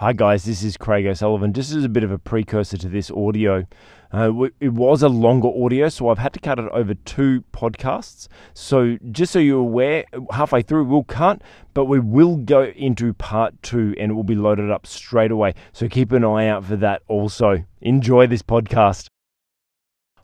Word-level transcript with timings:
Hi, 0.00 0.12
guys, 0.12 0.44
this 0.44 0.62
is 0.62 0.76
Craig 0.76 1.06
O'Sullivan. 1.06 1.52
Just 1.52 1.72
as 1.72 1.82
a 1.82 1.88
bit 1.88 2.04
of 2.04 2.12
a 2.12 2.20
precursor 2.20 2.76
to 2.76 2.88
this 2.88 3.10
audio, 3.10 3.66
uh, 4.14 4.32
it 4.60 4.72
was 4.72 5.02
a 5.02 5.08
longer 5.08 5.48
audio, 5.48 5.88
so 5.88 6.08
I've 6.08 6.18
had 6.18 6.32
to 6.34 6.38
cut 6.38 6.60
it 6.60 6.66
over 6.70 6.94
two 6.94 7.42
podcasts. 7.52 8.28
So, 8.54 8.96
just 9.10 9.32
so 9.32 9.40
you're 9.40 9.58
aware, 9.58 10.04
halfway 10.30 10.62
through 10.62 10.84
we'll 10.84 11.02
cut, 11.02 11.42
but 11.74 11.86
we 11.86 11.98
will 11.98 12.36
go 12.36 12.66
into 12.76 13.12
part 13.12 13.60
two 13.64 13.92
and 13.98 14.12
it 14.12 14.14
will 14.14 14.22
be 14.22 14.36
loaded 14.36 14.70
up 14.70 14.86
straight 14.86 15.32
away. 15.32 15.54
So, 15.72 15.88
keep 15.88 16.12
an 16.12 16.22
eye 16.22 16.46
out 16.46 16.64
for 16.64 16.76
that 16.76 17.02
also. 17.08 17.64
Enjoy 17.80 18.28
this 18.28 18.42
podcast. 18.42 19.08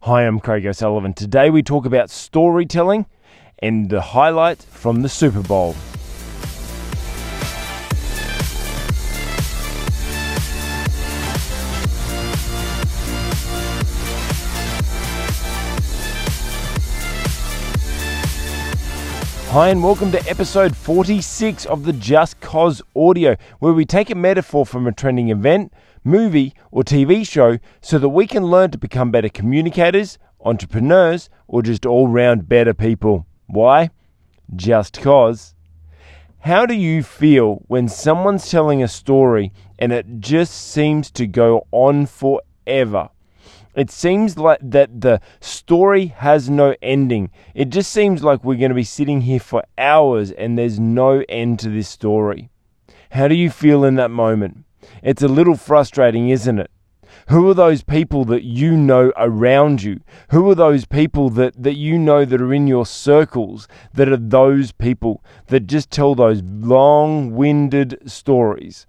Hi, 0.02 0.22
I'm 0.22 0.38
Craig 0.38 0.64
O'Sullivan. 0.66 1.14
Today 1.14 1.50
we 1.50 1.64
talk 1.64 1.84
about 1.84 2.11
storytelling 2.11 3.06
and 3.59 3.91
the 3.91 4.00
highlight 4.00 4.62
from 4.62 5.02
the 5.02 5.09
Super 5.09 5.43
Bowl. 5.43 5.75
Hi, 19.54 19.68
and 19.68 19.84
welcome 19.84 20.10
to 20.10 20.28
episode 20.28 20.76
46 20.76 21.64
of 21.66 21.84
the 21.84 21.92
justCOS 21.92 22.82
audio, 22.96 23.36
where 23.60 23.72
we 23.72 23.84
take 23.84 24.10
a 24.10 24.16
metaphor 24.16 24.66
from 24.66 24.88
a 24.88 24.90
trending 24.90 25.28
event, 25.28 25.72
movie, 26.02 26.54
or 26.72 26.82
TV 26.82 27.24
show 27.24 27.58
so 27.80 28.00
that 28.00 28.08
we 28.08 28.27
can 28.27 28.46
learn 28.46 28.72
to 28.72 28.78
become 28.78 29.12
better 29.12 29.28
communicators, 29.28 30.18
entrepreneurs, 30.44 31.30
or 31.46 31.62
just 31.62 31.86
all 31.86 32.08
round 32.08 32.48
better 32.48 32.74
people. 32.74 33.27
Why? 33.46 33.90
Just 34.56 35.00
cause. 35.00 35.55
How 36.41 36.66
do 36.66 36.74
you 36.74 37.05
feel 37.05 37.62
when 37.68 37.86
someone's 37.86 38.50
telling 38.50 38.82
a 38.82 38.88
story 38.88 39.52
and 39.78 39.92
it 39.92 40.18
just 40.18 40.52
seems 40.52 41.12
to 41.12 41.28
go 41.28 41.68
on 41.70 42.06
forever? 42.06 43.10
It 43.75 43.91
seems 43.91 44.39
like 44.39 44.61
that 44.62 45.00
the 45.00 45.20
story 45.41 46.06
has 46.06 46.48
no 46.48 46.75
ending. 46.80 47.30
It 47.55 47.70
just 47.70 47.92
seems 47.92 48.22
like 48.22 48.44
we're 48.44 48.58
going 48.58 48.70
to 48.70 48.75
be 48.75 48.84
sitting 48.84 49.22
here 49.22 49.41
for 49.41 49.64
hours 49.77 50.30
and 50.30 50.56
there's 50.56 50.78
no 50.78 51.25
end 51.28 51.58
to 51.61 51.70
this 51.70 51.89
story. 51.89 52.50
How 53.11 53.28
do 53.28 53.34
you 53.34 53.50
feel 53.50 53.84
in 53.84 53.97
that 53.97 54.11
moment? 54.11 54.64
It's 55.02 55.22
a 55.22 55.28
little 55.28 55.56
frustrating, 55.56 56.28
isn't 56.28 56.58
it? 56.58 56.70
Who 57.28 57.48
are 57.48 57.55
those 57.55 57.83
people 57.83 58.25
that 58.27 58.42
you 58.42 58.77
know 58.77 59.12
around 59.17 59.83
you? 59.83 60.00
Who 60.30 60.48
are 60.50 60.55
those 60.55 60.84
people 60.84 61.30
that, 61.30 61.61
that 61.62 61.75
you 61.75 61.98
know 61.98 62.25
that 62.25 62.41
are 62.41 62.52
in 62.52 62.67
your 62.67 62.86
circles 62.86 63.67
that 63.95 64.08
are 64.08 64.17
those 64.17 64.72
people 64.72 65.25
that 65.47 65.67
just 65.67 65.91
tell 65.91 66.14
those 66.14 66.42
long 66.42 67.33
winded 67.33 67.98
stories? 68.06 68.86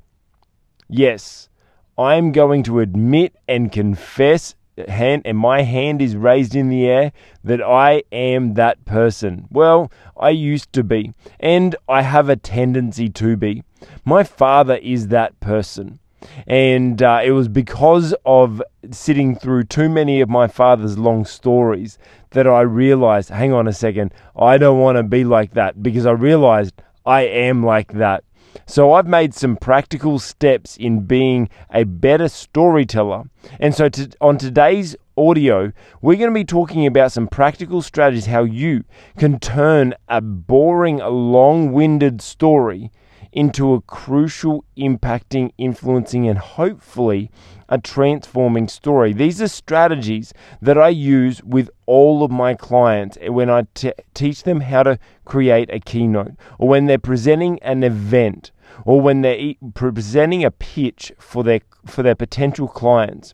Yes, 0.90 1.50
I'm 1.98 2.32
going 2.32 2.64
to 2.64 2.80
admit 2.82 3.36
and 3.48 3.72
confess 3.72 4.56
hand 4.88 5.22
and 5.26 5.38
my 5.38 5.62
hand 5.62 6.02
is 6.02 6.16
raised 6.16 6.56
in 6.56 6.70
the 6.70 6.88
air 6.88 7.12
that 7.44 7.62
I 7.62 8.04
am 8.12 8.54
that 8.56 8.84
person. 8.86 9.48
Well, 9.50 9.92
I 10.18 10.30
used 10.30 10.74
to 10.74 10.84
be, 10.84 11.14
and 11.40 11.76
I 11.88 12.02
have 12.02 12.30
a 12.30 12.36
tendency 12.36 13.10
to 13.10 13.38
be. 13.38 13.64
My 14.04 14.24
father 14.24 14.76
is 14.76 15.08
that 15.08 15.40
person. 15.40 16.00
And 16.48 17.04
uh, 17.04 17.22
it 17.24 17.32
was 17.32 17.48
because 17.48 18.16
of 18.26 18.62
sitting 18.90 19.36
through 19.36 19.66
too 19.66 19.90
many 19.90 20.22
of 20.22 20.30
my 20.30 20.48
father's 20.48 20.98
long 20.98 21.24
stories 21.24 22.00
that 22.32 22.48
I 22.48 22.62
realized 22.62 23.30
hang 23.30 23.54
on 23.54 23.68
a 23.68 23.74
second, 23.74 24.14
I 24.36 24.58
don't 24.58 24.80
want 24.80 24.98
to 24.98 25.04
be 25.04 25.24
like 25.24 25.54
that 25.54 25.82
because 25.84 26.06
I 26.06 26.12
realized 26.12 26.82
I 27.06 27.22
am 27.22 27.64
like 27.64 27.94
that. 27.94 28.24
So 28.66 28.94
I've 28.94 29.08
made 29.08 29.34
some 29.34 29.58
practical 29.58 30.20
steps 30.20 30.78
in 30.78 31.02
being 31.02 31.50
a 31.72 31.84
better 31.84 32.28
storyteller. 32.30 33.24
And 33.60 33.76
so 33.76 33.90
to, 33.90 34.10
on 34.22 34.38
today's 34.38 34.96
audio, 35.18 35.72
we're 36.02 36.18
going 36.18 36.30
to 36.30 36.34
be 36.34 36.46
talking 36.46 36.86
about 36.86 37.12
some 37.12 37.28
practical 37.28 37.82
strategies 37.82 38.26
how 38.26 38.44
you 38.44 38.84
can 39.18 39.40
turn 39.40 39.94
a 40.08 40.22
boring, 40.22 40.98
long 40.98 41.72
winded 41.72 42.22
story 42.22 42.92
into 43.36 43.74
a 43.74 43.82
crucial, 43.82 44.64
impacting, 44.78 45.52
influencing, 45.58 46.28
and 46.28 46.40
hopefully 46.40 47.30
a 47.68 47.78
transforming 47.78 48.68
story. 48.70 49.12
These 49.12 49.42
are 49.42 49.50
strategies 49.50 50.34
that 50.62 50.78
I 50.78 50.88
use 50.90 51.44
with 51.44 51.70
all 51.86 52.24
of 52.24 52.32
my 52.32 52.54
clients 52.54 53.18
when 53.28 53.50
I 53.50 53.68
t- 53.74 53.92
teach 54.14 54.44
them 54.44 54.62
how 54.62 54.84
to 54.84 54.98
create 55.26 55.70
a 55.72 55.82
keynote 55.82 56.32
or 56.58 56.70
when 56.70 56.86
they're 56.86 56.98
presenting 56.98 57.62
an 57.62 57.84
event 57.84 58.52
or 58.86 59.02
when 59.02 59.22
they're 59.22 59.38
e- 59.38 59.58
presenting 59.74 60.46
a 60.46 60.52
pitch 60.52 61.12
for 61.20 61.44
their 61.44 61.60
for 61.86 62.04
their 62.04 62.16
potential 62.16 62.68
clients. 62.68 63.34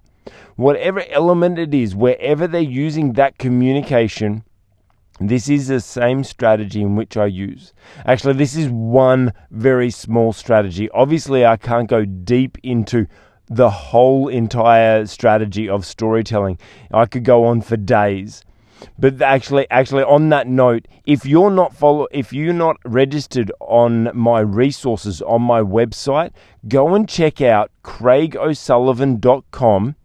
Whatever 0.56 1.04
element 1.10 1.60
it 1.60 1.74
is, 1.74 1.96
wherever 1.96 2.48
they're 2.48 2.62
using 2.62 3.14
that 3.14 3.38
communication, 3.38 4.44
this 5.30 5.50
is 5.50 5.68
the 5.68 5.80
same 5.80 6.24
strategy 6.24 6.82
in 6.82 6.96
which 6.96 7.18
I 7.18 7.26
use. 7.26 7.74
Actually, 8.06 8.34
this 8.34 8.56
is 8.56 8.70
one 8.70 9.34
very 9.52 9.92
small 9.92 10.34
strategy. 10.34 10.90
Obviously, 10.92 11.46
I 11.46 11.58
can't 11.58 11.90
go 11.90 12.06
deep 12.06 12.58
into 12.64 13.08
the 13.48 13.70
whole 13.70 14.30
entire 14.30 15.06
strategy 15.06 15.68
of 15.68 15.86
storytelling. 15.86 16.58
I 16.92 17.06
could 17.06 17.26
go 17.26 17.46
on 17.46 17.62
for 17.62 17.78
days. 17.78 18.44
But 18.98 19.22
actually, 19.22 19.68
actually, 19.70 20.02
on 20.04 20.30
that 20.30 20.48
note, 20.48 20.88
if 21.06 21.24
you're 21.26 21.52
not 21.52 21.76
follow, 21.76 22.08
if 22.12 22.32
you're 22.34 22.54
not 22.54 22.78
registered 22.86 23.52
on 23.60 24.10
my 24.18 24.40
resources 24.40 25.22
on 25.22 25.44
my 25.44 25.62
website, 25.62 26.32
go 26.68 26.96
and 26.96 27.08
check 27.08 27.42
out 27.42 27.70
craigosullivan.com 27.84 29.96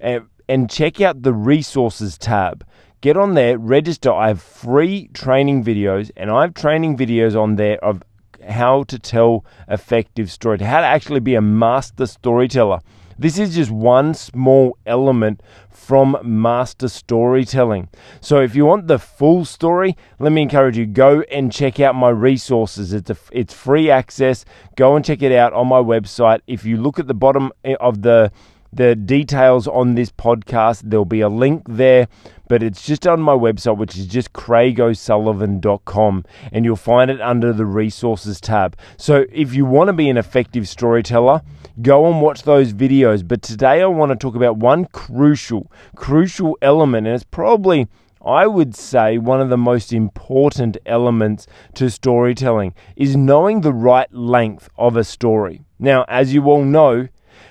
and, 0.00 0.22
eh, 0.22 0.24
and 0.48 0.70
check 0.70 1.00
out 1.00 1.22
the 1.22 1.32
resources 1.32 2.18
tab 2.18 2.64
get 3.06 3.16
on 3.16 3.34
there, 3.34 3.56
register. 3.56 4.10
I 4.10 4.26
have 4.26 4.42
free 4.42 5.08
training 5.14 5.62
videos, 5.62 6.10
and 6.16 6.28
I 6.28 6.40
have 6.42 6.54
training 6.54 6.96
videos 6.96 7.40
on 7.40 7.54
there 7.54 7.78
of 7.84 8.02
how 8.48 8.82
to 8.82 8.98
tell 8.98 9.44
effective 9.68 10.28
story, 10.28 10.58
how 10.58 10.80
to 10.80 10.86
actually 10.86 11.20
be 11.20 11.36
a 11.36 11.40
master 11.40 12.06
storyteller. 12.06 12.80
This 13.16 13.38
is 13.38 13.54
just 13.54 13.70
one 13.70 14.12
small 14.14 14.76
element 14.86 15.40
from 15.70 16.18
master 16.24 16.88
storytelling. 16.88 17.88
So 18.20 18.40
if 18.40 18.56
you 18.56 18.66
want 18.66 18.88
the 18.88 18.98
full 18.98 19.44
story, 19.44 19.96
let 20.18 20.32
me 20.32 20.42
encourage 20.42 20.76
you 20.76 20.84
go 20.84 21.20
and 21.30 21.52
check 21.52 21.78
out 21.78 21.94
my 21.94 22.08
resources. 22.08 22.92
It's 22.92 23.10
a, 23.10 23.16
it's 23.30 23.54
free 23.54 23.88
access. 23.88 24.44
Go 24.74 24.96
and 24.96 25.04
check 25.04 25.22
it 25.22 25.30
out 25.30 25.52
on 25.52 25.68
my 25.68 25.80
website. 25.80 26.40
If 26.48 26.64
you 26.64 26.76
look 26.76 26.98
at 26.98 27.06
the 27.06 27.14
bottom 27.14 27.52
eh, 27.64 27.76
of 27.78 28.02
the 28.02 28.32
the 28.76 28.94
details 28.94 29.66
on 29.66 29.94
this 29.94 30.10
podcast. 30.10 30.82
There'll 30.84 31.04
be 31.04 31.22
a 31.22 31.28
link 31.28 31.64
there, 31.68 32.08
but 32.48 32.62
it's 32.62 32.84
just 32.84 33.06
on 33.06 33.20
my 33.20 33.32
website, 33.32 33.76
which 33.76 33.96
is 33.96 34.06
just 34.06 34.32
craigosullivan.com, 34.32 36.24
and 36.52 36.64
you'll 36.64 36.76
find 36.76 37.10
it 37.10 37.20
under 37.20 37.52
the 37.52 37.66
resources 37.66 38.40
tab. 38.40 38.76
So 38.96 39.24
if 39.32 39.54
you 39.54 39.64
want 39.64 39.88
to 39.88 39.92
be 39.92 40.08
an 40.08 40.16
effective 40.16 40.68
storyteller, 40.68 41.42
go 41.82 42.10
and 42.10 42.20
watch 42.20 42.42
those 42.42 42.72
videos. 42.72 43.26
But 43.26 43.42
today 43.42 43.82
I 43.82 43.86
want 43.86 44.10
to 44.10 44.16
talk 44.16 44.34
about 44.34 44.56
one 44.56 44.86
crucial, 44.86 45.70
crucial 45.94 46.56
element, 46.62 47.06
and 47.06 47.14
it's 47.14 47.24
probably 47.24 47.88
I 48.24 48.48
would 48.48 48.74
say 48.74 49.18
one 49.18 49.40
of 49.40 49.50
the 49.50 49.56
most 49.56 49.92
important 49.92 50.76
elements 50.84 51.46
to 51.74 51.88
storytelling 51.88 52.74
is 52.96 53.14
knowing 53.14 53.60
the 53.60 53.72
right 53.72 54.12
length 54.12 54.68
of 54.76 54.96
a 54.96 55.04
story. 55.04 55.62
Now, 55.78 56.04
as 56.08 56.34
you 56.34 56.46
all 56.46 56.64
know, 56.64 57.06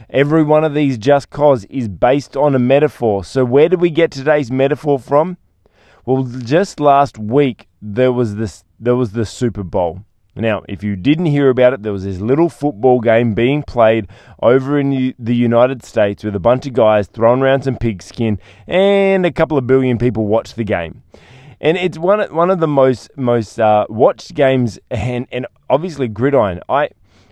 Every 0.09 0.43
one 0.43 0.63
of 0.63 0.73
these 0.73 0.97
just 0.97 1.29
cause 1.29 1.65
is 1.65 1.87
based 1.87 2.37
on 2.37 2.55
a 2.55 2.59
metaphor. 2.59 3.23
So, 3.23 3.43
where 3.43 3.69
did 3.69 3.81
we 3.81 3.89
get 3.89 4.11
today's 4.11 4.51
metaphor 4.51 4.99
from? 4.99 5.37
Well, 6.05 6.23
just 6.23 6.79
last 6.79 7.17
week 7.17 7.67
there 7.81 8.11
was 8.11 8.35
this 8.35 8.63
there 8.79 8.95
was 8.95 9.13
the 9.13 9.25
Super 9.25 9.63
Bowl. 9.63 10.03
Now, 10.37 10.63
if 10.67 10.83
you 10.83 10.97
didn't 10.97 11.27
hear 11.27 11.49
about 11.49 11.73
it, 11.73 11.83
there 11.83 11.93
was 11.93 12.03
this 12.03 12.19
little 12.19 12.49
football 12.49 12.99
game 12.99 13.33
being 13.33 13.63
played 13.63 14.07
over 14.43 14.77
in 14.77 15.15
the 15.17 15.35
United 15.35 15.83
States 15.83 16.25
with 16.25 16.35
a 16.35 16.41
bunch 16.41 16.67
of 16.67 16.73
guys 16.73 17.07
throwing 17.07 17.41
around 17.41 17.63
some 17.63 17.77
pigskin, 17.77 18.37
and 18.67 19.25
a 19.25 19.31
couple 19.31 19.57
of 19.57 19.65
billion 19.65 19.97
people 19.97 20.25
watched 20.25 20.57
the 20.57 20.65
game. 20.65 21.03
And 21.61 21.77
it's 21.77 21.97
one 21.97 22.19
one 22.35 22.51
of 22.51 22.59
the 22.59 22.67
most 22.67 23.09
most 23.15 23.59
uh, 23.59 23.85
watched 23.89 24.33
games, 24.33 24.77
and 24.91 25.25
and 25.31 25.47
obviously 25.69 26.09
gridiron. 26.09 26.59
I 26.67 26.89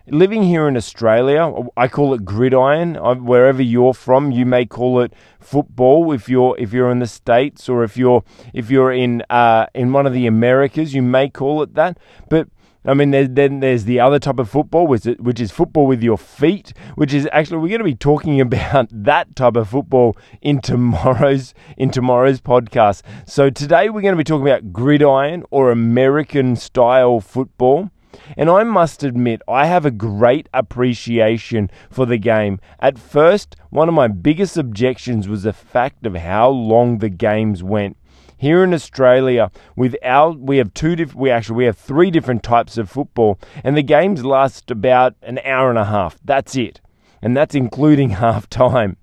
living 0.08 0.44
here 0.44 0.68
in 0.68 0.76
Australia, 0.76 1.52
I 1.78 1.88
call 1.88 2.14
it 2.14 2.26
gridiron. 2.26 2.96
Wherever 3.26 3.62
you're 3.62 3.94
from, 3.94 4.32
you 4.32 4.46
may 4.46 4.66
call 4.66 5.00
it 5.02 5.14
football. 5.40 6.12
If 6.12 6.28
you're 6.28 6.56
if 6.58 6.74
you're 6.74 6.92
in 6.92 7.00
the 7.00 7.08
states 7.08 7.70
or 7.70 7.84
if 7.84 7.98
you're 7.98 8.24
if 8.54 8.70
you're 8.70 8.92
in 8.92 9.24
uh, 9.30 9.68
in 9.74 9.94
one 9.94 10.06
of 10.06 10.14
the 10.14 10.28
Americas, 10.28 10.94
you 10.94 11.02
may 11.02 11.30
call 11.30 11.64
it 11.64 11.76
that. 11.76 11.98
But 12.30 12.48
I 12.86 12.94
mean, 12.94 13.12
there's, 13.12 13.30
then 13.32 13.62
there's 13.62 13.86
the 13.86 14.02
other 14.02 14.20
type 14.20 14.40
of 14.40 14.50
football, 14.50 14.88
which 14.88 15.06
is, 15.06 15.18
which 15.18 15.40
is 15.40 15.52
football 15.52 15.88
with 15.88 16.04
your 16.04 16.18
feet, 16.18 16.74
which 16.96 17.14
is 17.14 17.30
actually 17.32 17.60
we're 17.60 17.70
going 17.70 17.80
to 17.80 17.86
be 17.86 17.96
talking 17.96 18.42
about 18.50 18.88
that 18.92 19.36
type 19.36 19.56
of 19.56 19.70
football 19.70 20.18
in 20.42 20.60
tomorrow's 20.60 21.54
in 21.78 21.92
tomorrow's 21.92 22.42
podcast. 22.42 23.04
So 23.26 23.50
today 23.50 23.90
we're 23.90 24.02
going 24.02 24.14
to 24.14 24.18
be 24.18 24.24
talking 24.24 24.48
about 24.48 24.74
gridiron 24.74 25.44
or 25.50 25.72
American 25.72 26.56
style 26.56 27.20
football. 27.20 27.90
And 28.38 28.50
I 28.50 28.64
must 28.64 29.04
admit, 29.04 29.42
I 29.48 29.66
have 29.66 29.86
a 29.86 29.92
great 29.92 30.50
appreciation 30.54 31.70
for 31.90 32.06
the 32.06 32.18
game. 32.18 32.60
At 32.80 32.98
first, 32.98 33.56
one 33.70 33.88
of 33.88 33.96
my 33.96 34.08
biggest 34.08 34.58
objections 34.58 35.28
was 35.28 35.44
the 35.44 35.54
fact 35.54 36.06
of 36.06 36.16
how 36.16 36.50
long 36.50 37.00
the 37.00 37.10
games 37.10 37.64
went. 37.64 37.98
Here 38.38 38.64
in 38.64 38.74
Australia, 38.74 39.52
with 39.76 39.96
our, 40.04 40.32
we 40.32 40.58
have 40.58 40.74
two 40.74 40.96
different, 40.96 41.20
we 41.20 41.32
actually 41.32 41.58
we 41.58 41.66
have 41.66 41.78
three 41.78 42.12
different 42.12 42.44
types 42.44 42.78
of 42.78 42.90
football, 42.90 43.40
and 43.64 43.78
the 43.78 43.84
games 43.84 44.26
last 44.26 44.70
about 44.70 45.16
an 45.22 45.40
hour 45.46 45.70
and 45.70 45.80
a 45.80 45.86
half. 45.86 46.20
That's 46.24 46.56
it, 46.56 46.82
and 47.22 47.38
that's 47.38 47.56
including 47.56 48.10
half 48.26 48.50
time. 48.50 48.98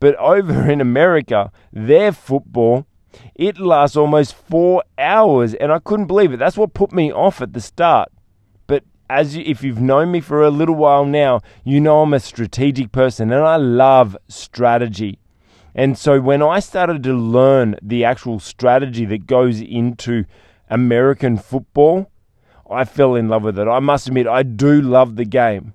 But 0.00 0.16
over 0.16 0.70
in 0.70 0.80
America, 0.80 1.50
their 1.72 2.12
football 2.12 2.86
it 3.34 3.58
lasts 3.58 3.96
almost 3.96 4.34
four 4.34 4.84
hours, 4.98 5.54
and 5.54 5.72
I 5.72 5.78
couldn't 5.78 6.06
believe 6.06 6.32
it. 6.32 6.36
That's 6.36 6.58
what 6.58 6.74
put 6.74 6.92
me 6.92 7.10
off 7.10 7.40
at 7.40 7.54
the 7.54 7.60
start 7.60 8.10
as 9.10 9.36
you, 9.36 9.42
if 9.46 9.62
you've 9.62 9.80
known 9.80 10.10
me 10.10 10.20
for 10.20 10.42
a 10.42 10.50
little 10.50 10.74
while 10.74 11.04
now, 11.04 11.40
you 11.64 11.80
know 11.80 12.02
I'm 12.02 12.14
a 12.14 12.20
strategic 12.20 12.92
person 12.92 13.32
and 13.32 13.42
I 13.42 13.56
love 13.56 14.16
strategy. 14.28 15.18
And 15.74 15.96
so 15.96 16.20
when 16.20 16.42
I 16.42 16.60
started 16.60 17.02
to 17.04 17.12
learn 17.12 17.76
the 17.82 18.04
actual 18.04 18.40
strategy 18.40 19.04
that 19.06 19.26
goes 19.26 19.60
into 19.60 20.24
American 20.68 21.38
football, 21.38 22.10
I 22.70 22.84
fell 22.84 23.14
in 23.14 23.28
love 23.28 23.44
with 23.44 23.58
it. 23.58 23.68
I 23.68 23.78
must 23.78 24.08
admit, 24.08 24.26
I 24.26 24.42
do 24.42 24.80
love 24.80 25.16
the 25.16 25.24
game. 25.24 25.74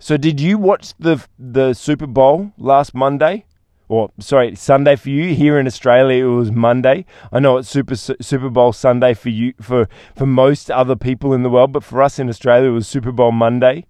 So, 0.00 0.16
did 0.16 0.40
you 0.40 0.58
watch 0.58 0.94
the 0.98 1.24
the 1.38 1.74
Super 1.74 2.06
Bowl 2.06 2.52
last 2.56 2.94
Monday? 2.94 3.46
Or 3.88 4.10
sorry, 4.18 4.54
Sunday 4.54 4.96
for 4.96 5.10
you. 5.10 5.34
Here 5.34 5.58
in 5.58 5.66
Australia, 5.66 6.26
it 6.26 6.28
was 6.28 6.52
Monday. 6.52 7.04
I 7.32 7.40
know 7.40 7.56
it's 7.56 7.68
Super 7.68 7.96
Super 7.96 8.50
Bowl 8.50 8.72
Sunday 8.72 9.14
for 9.14 9.30
you 9.30 9.54
for 9.60 9.88
for 10.14 10.26
most 10.26 10.70
other 10.70 10.96
people 10.96 11.32
in 11.32 11.42
the 11.42 11.50
world, 11.50 11.72
but 11.72 11.84
for 11.84 12.02
us 12.02 12.18
in 12.18 12.28
Australia, 12.28 12.70
it 12.70 12.74
was 12.74 12.86
Super 12.86 13.12
Bowl 13.12 13.32
Monday. 13.32 13.86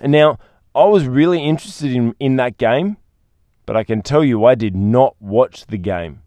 And 0.00 0.12
now 0.12 0.38
I 0.74 0.84
was 0.84 1.06
really 1.06 1.42
interested 1.42 1.92
in 1.92 2.14
in 2.20 2.36
that 2.36 2.58
game, 2.58 2.98
but 3.66 3.76
I 3.76 3.84
can 3.84 4.02
tell 4.02 4.22
you, 4.22 4.44
I 4.44 4.54
did 4.54 4.76
not 4.76 5.16
watch 5.20 5.66
the 5.66 5.78
game. 5.78 6.20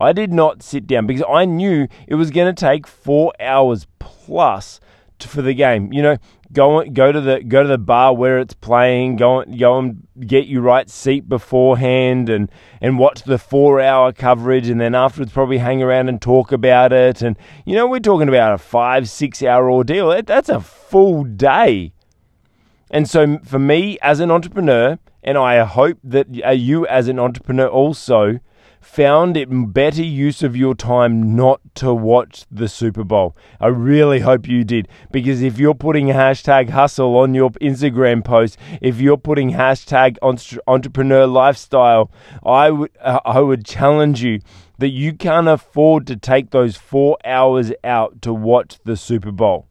I 0.00 0.12
did 0.12 0.32
not 0.32 0.62
sit 0.62 0.86
down 0.86 1.06
because 1.06 1.24
I 1.28 1.44
knew 1.44 1.88
it 2.06 2.14
was 2.14 2.30
going 2.30 2.54
to 2.54 2.58
take 2.58 2.86
four 2.86 3.32
hours 3.40 3.86
plus 3.98 4.78
to, 5.18 5.28
for 5.28 5.42
the 5.42 5.54
game. 5.54 5.92
You 5.92 6.02
know, 6.02 6.16
go 6.52 6.84
go 6.84 7.12
to 7.12 7.20
the 7.20 7.42
go 7.42 7.62
to 7.62 7.68
the 7.68 7.78
bar 7.78 8.14
where 8.14 8.38
it's 8.38 8.54
playing. 8.54 9.16
Go 9.16 9.44
go 9.44 9.78
and 9.78 10.06
get 10.26 10.46
your 10.46 10.62
right 10.62 10.88
seat 10.88 11.28
beforehand, 11.28 12.28
and 12.28 12.50
and 12.80 12.98
watch 12.98 13.22
the 13.22 13.38
four 13.38 13.80
hour 13.80 14.12
coverage, 14.12 14.68
and 14.68 14.80
then 14.80 14.94
afterwards 14.94 15.32
probably 15.32 15.58
hang 15.58 15.82
around 15.82 16.08
and 16.08 16.20
talk 16.20 16.52
about 16.52 16.92
it. 16.92 17.22
And 17.22 17.36
you 17.64 17.74
know 17.74 17.86
we're 17.86 18.00
talking 18.00 18.28
about 18.28 18.54
a 18.54 18.58
five 18.58 19.08
six 19.08 19.42
hour 19.42 19.70
ordeal. 19.70 20.22
That's 20.22 20.48
a 20.48 20.60
full 20.60 21.24
day. 21.24 21.92
And 22.90 23.08
so 23.08 23.38
for 23.44 23.58
me 23.58 23.98
as 24.00 24.20
an 24.20 24.30
entrepreneur, 24.30 24.98
and 25.22 25.36
I 25.36 25.62
hope 25.64 25.98
that 26.04 26.26
uh, 26.44 26.50
you 26.50 26.86
as 26.86 27.08
an 27.08 27.18
entrepreneur 27.18 27.66
also 27.68 28.40
found 28.88 29.36
it 29.36 29.48
better 29.72 30.02
use 30.02 30.42
of 30.42 30.56
your 30.56 30.74
time 30.74 31.36
not 31.36 31.60
to 31.74 31.92
watch 31.92 32.46
the 32.50 32.66
Super 32.68 33.04
Bowl. 33.04 33.36
I 33.60 33.66
really 33.66 34.20
hope 34.20 34.48
you 34.48 34.64
did 34.64 34.88
because 35.12 35.42
if 35.42 35.58
you're 35.58 35.74
putting 35.74 36.06
hashtag 36.06 36.70
hustle 36.70 37.16
on 37.18 37.34
your 37.34 37.50
Instagram 37.50 38.24
post, 38.24 38.56
if 38.80 38.98
you're 38.98 39.18
putting 39.18 39.50
hashtag 39.50 40.16
entrepreneur 40.66 41.26
lifestyle, 41.26 42.10
I 42.44 42.70
would 42.70 42.90
uh, 43.00 43.20
I 43.24 43.40
would 43.40 43.66
challenge 43.66 44.22
you 44.22 44.40
that 44.78 44.88
you 44.88 45.12
can't 45.12 45.48
afford 45.48 46.06
to 46.06 46.16
take 46.16 46.50
those 46.50 46.76
four 46.76 47.18
hours 47.24 47.72
out 47.84 48.22
to 48.22 48.32
watch 48.32 48.78
the 48.84 48.96
Super 48.96 49.32
Bowl. 49.32 49.68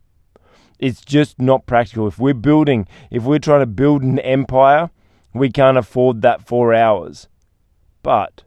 It's 0.78 1.02
just 1.02 1.42
not 1.42 1.66
practical. 1.66 2.08
If 2.08 2.20
we're 2.20 2.36
building, 2.36 2.88
if 3.10 3.24
we're 3.24 3.40
trying 3.40 3.62
to 3.62 3.66
build 3.66 4.04
an 4.04 4.20
empire, 4.20 4.92
we 5.34 5.50
can't 5.50 5.78
afford 5.78 6.22
that 6.22 6.48
four 6.48 6.74
hours. 6.74 7.28
But 8.04 8.44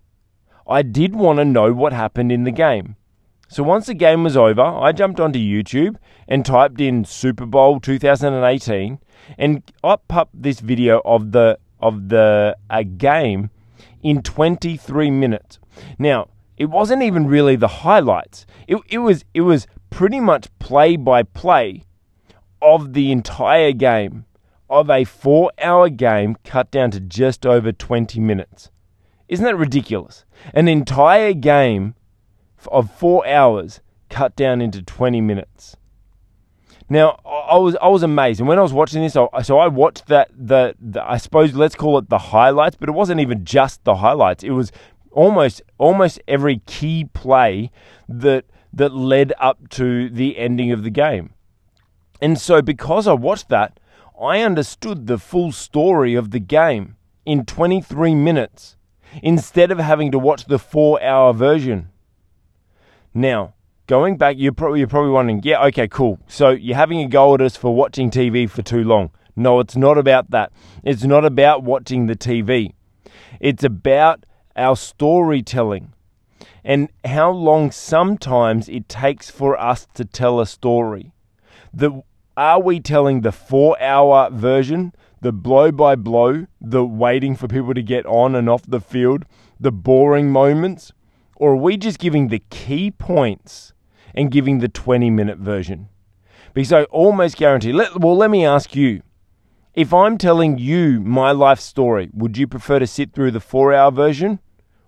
I 0.71 0.83
did 0.83 1.17
want 1.17 1.41
to 1.41 1.45
know 1.45 1.73
what 1.73 1.93
happened 1.93 2.31
in 2.31 2.45
the 2.45 2.53
game. 2.53 2.95
So 3.49 3.65
once 3.65 3.87
the 3.87 3.95
game 3.95 4.23
was 4.23 4.37
over, 4.37 4.63
I 4.63 4.93
jumped 4.93 5.19
onto 5.19 5.41
YouTube 5.41 5.97
and 6.29 6.47
typed 6.47 6.81
in 6.81 7.05
Super 7.05 7.45
Bowl 7.45 7.81
2018 7.81 9.01
and 9.37 9.63
up 9.83 10.07
popped 10.07 10.41
this 10.41 10.61
video 10.61 11.03
of 11.05 11.33
the 11.33 11.59
of 11.81 12.11
the 12.11 12.57
uh, 12.69 12.85
game 12.97 13.51
in 14.01 14.23
23 14.23 15.11
minutes. 15.11 15.59
Now, 15.99 16.29
it 16.57 16.67
wasn't 16.67 17.03
even 17.03 17.27
really 17.27 17.57
the 17.57 17.83
highlights. 17.83 18.47
It, 18.69 18.77
it 18.89 18.99
was 18.99 19.25
it 19.35 19.41
was 19.41 19.67
pretty 19.91 20.21
much 20.21 20.47
play 20.61 20.95
by 20.95 21.25
play 21.25 21.85
of 22.63 22.93
the 22.93 23.11
entire 23.11 23.73
game 23.73 24.25
of 24.69 24.89
a 24.89 25.05
4-hour 25.05 25.89
game 25.89 26.37
cut 26.45 26.71
down 26.71 26.93
to 26.93 27.01
just 27.01 27.45
over 27.45 27.73
20 27.73 28.21
minutes. 28.21 28.71
Isn't 29.31 29.45
that 29.45 29.57
ridiculous? 29.57 30.25
An 30.53 30.67
entire 30.67 31.33
game 31.33 31.95
of 32.67 32.91
four 32.91 33.25
hours 33.27 33.81
cut 34.09 34.35
down 34.35 34.61
into 34.61 34.83
20 34.83 35.21
minutes. 35.21 35.77
Now, 36.89 37.21
I 37.25 37.57
was 37.57 37.77
I 37.81 37.87
was 37.87 38.03
amazed, 38.03 38.41
and 38.41 38.49
when 38.49 38.59
I 38.59 38.63
was 38.63 38.73
watching 38.73 39.01
this, 39.01 39.13
so 39.13 39.29
I 39.59 39.69
watched 39.69 40.09
that 40.09 40.29
the, 40.37 40.75
the 40.81 41.09
I 41.09 41.19
suppose 41.19 41.55
let's 41.55 41.77
call 41.77 41.97
it 41.99 42.09
the 42.09 42.19
highlights, 42.19 42.75
but 42.75 42.89
it 42.89 42.93
wasn't 42.93 43.21
even 43.21 43.45
just 43.45 43.85
the 43.85 43.95
highlights. 43.97 44.43
It 44.43 44.51
was 44.51 44.73
almost 45.13 45.63
almost 45.79 46.21
every 46.27 46.59
key 46.67 47.05
play 47.05 47.71
that 48.09 48.47
that 48.73 48.93
led 48.93 49.33
up 49.39 49.69
to 49.69 50.11
the 50.11 50.37
ending 50.37 50.73
of 50.73 50.83
the 50.83 50.91
game. 50.91 51.31
And 52.21 52.37
so, 52.37 52.61
because 52.61 53.07
I 53.07 53.13
watched 53.13 53.49
that, 53.51 53.79
I 54.21 54.41
understood 54.41 55.07
the 55.07 55.19
full 55.19 55.53
story 55.53 56.17
of 56.17 56.33
the 56.33 56.41
game 56.41 56.97
in 57.25 57.45
23 57.45 58.17
minutes 58.17 58.77
instead 59.23 59.71
of 59.71 59.79
having 59.79 60.11
to 60.13 60.19
watch 60.19 60.47
the 60.47 60.59
four 60.59 61.03
hour 61.03 61.33
version. 61.33 61.91
Now, 63.13 63.55
going 63.87 64.17
back, 64.17 64.37
you're 64.39 64.53
probably, 64.53 64.79
you're 64.81 64.89
probably 64.89 65.11
wondering, 65.11 65.41
yeah, 65.43 65.65
okay, 65.67 65.89
cool. 65.89 66.19
So 66.29 66.51
you're 66.51 66.77
having 66.77 67.01
a 67.01 67.09
go 67.09 67.35
at 67.35 67.41
us 67.41 67.57
for 67.57 67.75
watching 67.75 68.11
TV 68.11 68.49
for 68.49 68.63
too 68.63 68.85
long. 68.85 69.11
No, 69.37 69.61
it's 69.61 69.77
not 69.77 69.99
about 69.99 70.31
that. 70.31 70.53
It's 70.85 71.05
not 71.05 71.25
about 71.25 71.63
watching 71.63 72.07
the 72.07 72.17
TV. 72.17 72.75
It's 73.41 73.65
about 73.65 74.27
our 74.57 74.77
storytelling 74.77 75.93
and 76.65 76.89
how 77.05 77.31
long 77.31 77.71
sometimes 77.71 78.69
it 78.69 78.89
takes 78.89 79.31
for 79.31 79.59
us 79.59 79.87
to 79.95 80.05
tell 80.05 80.41
a 80.41 80.47
story. 80.47 81.13
The, 81.73 82.03
are 82.37 82.61
we 82.61 82.81
telling 82.81 83.21
the 83.21 83.33
four 83.33 83.81
hour 83.81 84.31
version 84.31 84.93
the 85.21 85.33
blow 85.33 85.71
by 85.71 85.97
blow, 85.97 86.47
the 86.61 86.85
waiting 86.85 87.37
for 87.37 87.49
people 87.49 87.75
to 87.75 87.83
get 87.83 88.07
on 88.07 88.35
and 88.35 88.49
off 88.49 88.63
the 88.67 88.81
field, 88.81 89.25
the 89.59 89.73
boring 89.73 90.31
moments? 90.31 90.93
Or 91.37 91.53
are 91.53 91.57
we 91.57 91.77
just 91.77 91.99
giving 91.99 92.29
the 92.29 92.43
key 92.51 92.91
points 92.91 93.73
and 94.15 94.31
giving 94.31 94.59
the 94.59 94.69
20 94.69 95.11
minute 95.11 95.39
version? 95.39 95.89
Because 96.53 96.73
I 96.73 96.85
almost 96.85 97.37
guarantee, 97.37 97.73
let, 97.73 97.99
well, 98.01 98.17
let 98.17 98.31
me 98.31 98.45
ask 98.45 98.75
you 98.75 99.03
if 99.75 99.95
I'm 99.95 100.19
telling 100.19 100.59
you 100.59 101.01
my 101.01 101.31
life 101.31 101.61
story, 101.61 102.11
would 102.13 102.37
you 102.37 102.47
prefer 102.47 102.79
to 102.81 102.87
sit 102.87 103.13
through 103.13 103.31
the 103.31 103.41
four 103.41 103.73
hour 103.73 103.93
version 103.93 104.41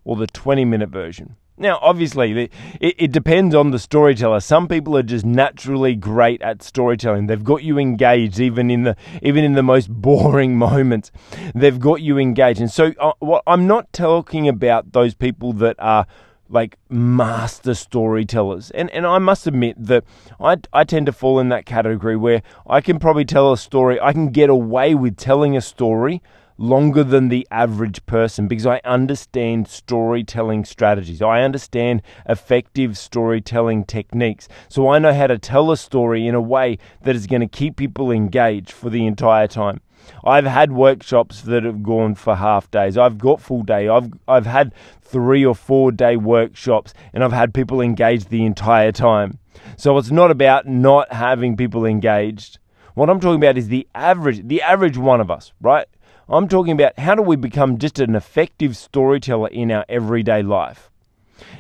or 0.05 0.17
the 0.17 0.27
20 0.27 0.65
minute 0.65 0.91
version? 0.91 1.37
Now, 1.59 1.79
obviously, 1.83 2.51
it, 2.81 2.95
it, 2.99 3.13
depends 3.13 3.55
on 3.55 3.73
the 3.73 3.79
storyteller. 3.79 4.41
Some 4.41 4.69
people 4.69 4.97
are 4.97 5.03
just 5.03 5.25
naturally 5.25 5.95
great 5.95 6.41
at 6.41 6.63
storytelling. 6.63 7.27
They've 7.27 7.45
got 7.45 7.63
you 7.63 7.79
engaged, 7.79 8.41
even 8.41 8.71
in 8.71 8.85
the 8.85 8.97
even 9.23 9.45
in 9.45 9.53
the 9.53 9.63
most 9.63 9.89
boring 10.03 10.57
moments. 10.57 11.13
They've 11.55 11.79
got 11.79 12.01
you 12.01 12.19
engaged, 12.19 12.61
and 12.61 12.71
so 12.71 12.93
uh, 12.99 13.13
well, 13.21 13.43
I'm 13.47 13.67
not 13.67 13.93
talking 13.93 14.49
about 14.49 14.93
those 14.93 15.15
people 15.15 15.53
that 15.55 15.77
are 15.79 16.07
like 16.49 16.79
master 16.89 17.75
storytellers. 17.75 18.71
And 18.71 18.91
and 18.91 19.07
I 19.07 19.19
must 19.19 19.47
admit 19.47 19.77
that 19.79 20.05
I 20.41 20.57
I 20.73 20.85
tend 20.85 21.07
to 21.07 21.13
fall 21.13 21.39
in 21.39 21.51
that 21.51 21.67
category 21.67 22.17
where 22.17 22.43
I 22.67 22.81
can 22.81 22.99
probably 22.99 23.27
tell 23.27 23.53
a 23.53 23.59
story. 23.59 24.01
I 24.01 24.13
can 24.13 24.31
get 24.31 24.49
away 24.49 24.95
with 24.95 25.17
telling 25.17 25.55
a 25.57 25.61
story 25.61 26.23
longer 26.63 27.03
than 27.03 27.29
the 27.29 27.47
average 27.51 28.07
person 28.07 28.47
because 28.47 28.67
I 28.67 28.81
understand 28.85 29.67
storytelling 29.67 30.65
strategies. 30.65 31.21
I 31.21 31.43
understand 31.43 32.03
effective 32.29 32.97
storytelling 32.97 33.85
techniques. 33.85 34.47
So 34.69 34.89
I 34.89 35.01
know 35.01 35.13
how 35.13 35.27
to 35.27 35.39
tell 35.39 35.73
a 35.73 35.77
story 35.77 36.29
in 36.29 36.37
a 36.37 36.41
way 36.41 36.79
that 37.03 37.17
is 37.17 37.27
going 37.27 37.41
to 37.41 37.49
keep 37.49 37.75
people 37.75 38.13
engaged 38.13 38.71
for 38.71 38.91
the 38.91 39.07
entire 39.07 39.49
time. 39.49 39.81
I've 40.25 40.47
had 40.47 40.71
workshops 40.71 41.43
that 41.43 41.65
have 41.65 41.83
gone 41.83 42.15
for 42.15 42.37
half 42.37 42.71
days. 42.71 42.97
I've 42.97 43.19
got 43.19 43.41
full 43.41 43.65
day. 43.65 43.89
I've 43.89 44.13
I've 44.29 44.47
had 44.47 44.73
3 45.03 45.45
or 45.45 45.57
4 45.57 45.91
day 45.91 46.17
workshops 46.17 46.95
and 47.13 47.25
I've 47.25 47.33
had 47.33 47.53
people 47.55 47.81
engaged 47.81 48.29
the 48.29 48.45
entire 48.45 48.93
time. 48.93 49.39
So 49.77 49.99
it's 49.99 50.13
not 50.13 50.31
about 50.31 50.69
not 50.69 51.13
having 51.13 51.57
people 51.57 51.85
engaged. 51.85 52.59
What 52.95 53.11
I'm 53.11 53.19
talking 53.19 53.43
about 53.43 53.59
is 53.59 53.67
the 53.67 53.89
average 53.97 54.47
the 54.47 54.63
average 54.63 54.97
one 54.97 55.21
of 55.21 55.29
us, 55.29 55.53
right? 55.61 55.89
I'm 56.29 56.49
talking 56.49 56.73
about 56.73 56.99
how 56.99 57.15
do 57.15 57.23
we 57.23 57.37
become 57.37 57.79
just 57.79 57.99
an 57.99 58.15
effective 58.15 58.77
storyteller 58.77 59.49
in 59.49 59.71
our 59.71 59.85
everyday 59.89 60.43
life. 60.43 60.91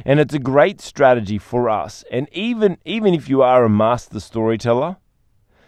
And 0.05 0.21
it's 0.21 0.35
a 0.35 0.39
great 0.39 0.81
strategy 0.81 1.39
for 1.39 1.69
us. 1.69 2.05
And 2.11 2.29
even 2.33 2.79
even 2.85 3.15
if 3.15 3.29
you 3.29 3.43
are 3.43 3.65
a 3.65 3.71
master 3.71 4.21
storyteller, 4.21 4.97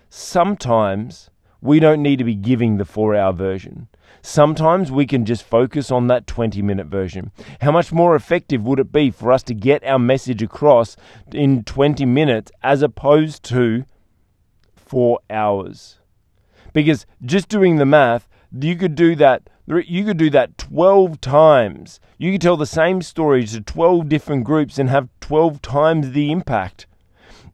sometimes 0.08 1.30
we 1.60 1.80
don't 1.80 2.02
need 2.02 2.18
to 2.18 2.24
be 2.24 2.34
giving 2.34 2.76
the 2.76 2.84
four 2.84 3.16
hour 3.16 3.32
version. 3.32 3.88
Sometimes 4.22 4.90
we 4.90 5.06
can 5.06 5.24
just 5.24 5.42
focus 5.42 5.90
on 5.90 6.06
that 6.06 6.26
20 6.26 6.62
minute 6.62 6.86
version. 6.86 7.32
How 7.60 7.72
much 7.72 7.92
more 7.92 8.14
effective 8.14 8.62
would 8.64 8.78
it 8.78 8.92
be 8.92 9.10
for 9.10 9.32
us 9.32 9.42
to 9.44 9.54
get 9.54 9.84
our 9.84 9.98
message 9.98 10.42
across 10.42 10.96
in 11.32 11.64
20 11.64 12.06
minutes 12.06 12.52
as 12.62 12.80
opposed 12.82 13.42
to 13.44 13.84
four 14.76 15.18
hours? 15.28 15.98
Because 16.72 17.06
just 17.24 17.48
doing 17.48 17.76
the 17.76 17.86
math, 17.86 18.28
you 18.60 18.76
could 18.76 18.94
do 18.94 19.14
that 19.16 19.48
you 19.66 20.04
could 20.04 20.18
do 20.18 20.30
that 20.30 20.58
12 20.58 21.20
times. 21.20 22.00
You 22.18 22.32
could 22.32 22.42
tell 22.42 22.56
the 22.56 22.66
same 22.66 23.00
story 23.00 23.46
to 23.46 23.60
12 23.60 24.08
different 24.08 24.44
groups 24.44 24.78
and 24.78 24.90
have 24.90 25.08
12 25.20 25.62
times 25.62 26.10
the 26.10 26.30
impact 26.30 26.86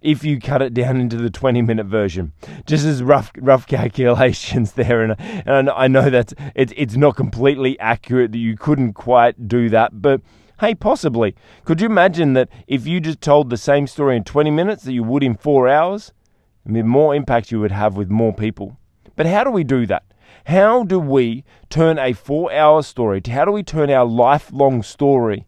if 0.02 0.24
you 0.24 0.40
cut 0.40 0.62
it 0.62 0.74
down 0.74 0.98
into 0.98 1.16
the 1.16 1.30
20 1.30 1.62
minute 1.62 1.86
version. 1.86 2.32
Just 2.66 2.84
as 2.84 3.02
rough 3.02 3.30
rough 3.36 3.66
calculations 3.66 4.72
there 4.74 5.02
and, 5.02 5.14
and 5.46 5.70
I 5.70 5.88
know 5.88 6.10
that 6.10 6.32
it's 6.54 6.72
it's 6.76 6.96
not 6.96 7.16
completely 7.16 7.78
accurate 7.78 8.32
that 8.32 8.38
you 8.38 8.56
couldn't 8.56 8.94
quite 8.94 9.46
do 9.48 9.68
that, 9.68 10.02
but 10.02 10.20
hey, 10.60 10.74
possibly. 10.74 11.36
Could 11.64 11.80
you 11.80 11.86
imagine 11.86 12.32
that 12.32 12.48
if 12.66 12.86
you 12.86 13.00
just 13.00 13.20
told 13.20 13.50
the 13.50 13.56
same 13.56 13.86
story 13.86 14.16
in 14.16 14.24
20 14.24 14.50
minutes 14.50 14.82
that 14.84 14.92
you 14.92 15.04
would 15.04 15.22
in 15.22 15.36
4 15.36 15.68
hours? 15.68 16.12
Mean, 16.64 16.86
more 16.86 17.14
impact 17.14 17.50
you 17.50 17.58
would 17.60 17.72
have 17.72 17.96
with 17.96 18.10
more 18.10 18.34
people. 18.34 18.76
But 19.16 19.26
how 19.26 19.44
do 19.44 19.50
we 19.50 19.64
do 19.64 19.86
that? 19.86 20.04
How 20.46 20.84
do 20.84 20.98
we 20.98 21.44
turn 21.68 21.98
a 21.98 22.12
four 22.12 22.52
hour 22.52 22.82
story, 22.82 23.22
how 23.28 23.44
do 23.44 23.52
we 23.52 23.62
turn 23.62 23.90
our 23.90 24.04
lifelong 24.04 24.82
story 24.82 25.46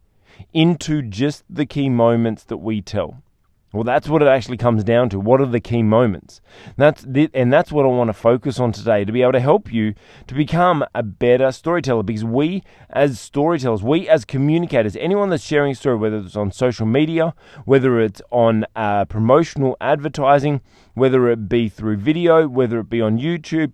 into 0.53 1.01
just 1.01 1.43
the 1.49 1.65
key 1.65 1.89
moments 1.89 2.43
that 2.45 2.57
we 2.57 2.81
tell? 2.81 3.23
Well, 3.73 3.83
that's 3.83 4.07
what 4.07 4.21
it 4.21 4.27
actually 4.27 4.57
comes 4.57 4.83
down 4.83 5.09
to. 5.09 5.19
What 5.19 5.41
are 5.41 5.47
the 5.47 5.59
key 5.59 5.81
moments? 5.81 6.41
That's 6.77 7.01
the, 7.01 7.31
and 7.33 7.51
that's 7.51 7.71
what 7.71 7.85
I 7.85 7.89
want 7.89 8.09
to 8.09 8.13
focus 8.13 8.59
on 8.59 8.71
today 8.71 9.03
to 9.03 9.11
be 9.11 9.23
able 9.23 9.31
to 9.31 9.39
help 9.39 9.73
you 9.73 9.95
to 10.27 10.35
become 10.35 10.85
a 10.93 11.01
better 11.01 11.51
storyteller. 11.51 12.03
Because 12.03 12.23
we, 12.23 12.61
as 12.91 13.19
storytellers, 13.19 13.81
we 13.81 14.07
as 14.07 14.25
communicators, 14.25 14.95
anyone 14.97 15.29
that's 15.29 15.43
sharing 15.43 15.71
a 15.71 15.75
story, 15.75 15.97
whether 15.97 16.17
it's 16.17 16.35
on 16.35 16.51
social 16.51 16.85
media, 16.85 17.33
whether 17.65 17.99
it's 17.99 18.21
on 18.29 18.67
uh, 18.75 19.05
promotional 19.05 19.75
advertising, 19.81 20.61
whether 20.93 21.27
it 21.29 21.49
be 21.49 21.67
through 21.67 21.97
video, 21.97 22.47
whether 22.47 22.79
it 22.79 22.91
be 22.91 23.01
on 23.01 23.17
YouTube, 23.17 23.71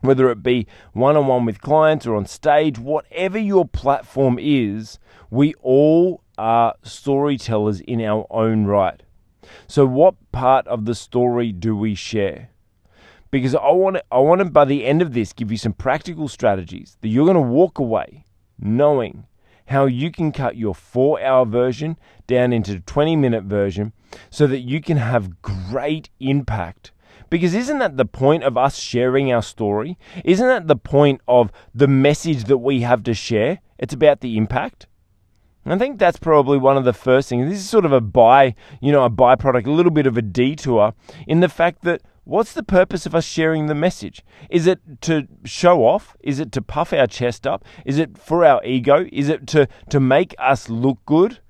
whether 0.00 0.30
it 0.30 0.42
be 0.42 0.66
one 0.92 1.16
on 1.16 1.26
one 1.26 1.44
with 1.44 1.60
clients 1.60 2.06
or 2.06 2.14
on 2.16 2.26
stage, 2.26 2.78
whatever 2.78 3.38
your 3.38 3.66
platform 3.66 4.38
is, 4.40 4.98
we 5.30 5.54
all 5.62 6.22
are 6.38 6.74
storytellers 6.82 7.80
in 7.80 8.00
our 8.00 8.26
own 8.30 8.64
right. 8.64 9.02
So, 9.66 9.86
what 9.86 10.14
part 10.32 10.66
of 10.66 10.84
the 10.84 10.94
story 10.94 11.52
do 11.52 11.76
we 11.76 11.94
share? 11.94 12.50
Because 13.30 13.54
I 13.54 13.70
want 13.70 13.96
to, 13.96 14.04
I 14.10 14.18
want 14.18 14.40
to, 14.40 14.44
by 14.46 14.64
the 14.64 14.84
end 14.84 15.02
of 15.02 15.12
this, 15.12 15.32
give 15.32 15.50
you 15.50 15.56
some 15.56 15.72
practical 15.72 16.28
strategies 16.28 16.96
that 17.00 17.08
you're 17.08 17.26
going 17.26 17.34
to 17.34 17.40
walk 17.40 17.78
away 17.78 18.24
knowing 18.58 19.26
how 19.66 19.86
you 19.86 20.10
can 20.10 20.32
cut 20.32 20.56
your 20.56 20.74
four 20.74 21.20
hour 21.22 21.46
version 21.46 21.96
down 22.26 22.52
into 22.52 22.74
a 22.74 22.80
20 22.80 23.16
minute 23.16 23.44
version 23.44 23.92
so 24.28 24.46
that 24.46 24.60
you 24.60 24.80
can 24.80 24.96
have 24.96 25.40
great 25.42 26.10
impact 26.18 26.90
because 27.30 27.54
isn't 27.54 27.78
that 27.78 27.96
the 27.96 28.04
point 28.04 28.42
of 28.42 28.58
us 28.58 28.78
sharing 28.78 29.32
our 29.32 29.42
story? 29.42 29.96
Isn't 30.24 30.48
that 30.48 30.66
the 30.66 30.76
point 30.76 31.20
of 31.26 31.50
the 31.74 31.88
message 31.88 32.44
that 32.44 32.58
we 32.58 32.80
have 32.80 33.02
to 33.04 33.14
share? 33.14 33.60
It's 33.78 33.94
about 33.94 34.20
the 34.20 34.36
impact. 34.36 34.86
I 35.66 35.78
think 35.78 35.98
that's 35.98 36.18
probably 36.18 36.58
one 36.58 36.76
of 36.76 36.84
the 36.84 36.92
first 36.92 37.28
things. 37.28 37.48
This 37.48 37.60
is 37.60 37.68
sort 37.68 37.84
of 37.84 37.92
a 37.92 38.00
by, 38.00 38.54
you 38.80 38.92
know, 38.92 39.04
a 39.04 39.10
byproduct, 39.10 39.66
a 39.66 39.70
little 39.70 39.92
bit 39.92 40.06
of 40.06 40.16
a 40.16 40.22
detour 40.22 40.94
in 41.26 41.40
the 41.40 41.48
fact 41.48 41.82
that 41.82 42.02
what's 42.24 42.52
the 42.52 42.62
purpose 42.62 43.06
of 43.06 43.14
us 43.14 43.24
sharing 43.24 43.66
the 43.66 43.74
message? 43.74 44.24
Is 44.48 44.66
it 44.66 44.80
to 45.02 45.28
show 45.44 45.84
off? 45.84 46.16
Is 46.20 46.40
it 46.40 46.50
to 46.52 46.62
puff 46.62 46.92
our 46.92 47.06
chest 47.06 47.46
up? 47.46 47.64
Is 47.84 47.98
it 47.98 48.18
for 48.18 48.44
our 48.44 48.64
ego? 48.64 49.06
Is 49.12 49.28
it 49.28 49.46
to, 49.48 49.68
to 49.90 50.00
make 50.00 50.34
us 50.38 50.68
look 50.68 50.98
good? 51.06 51.40